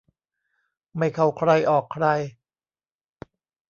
[0.97, 2.05] ไม่เข้าใครออกใคร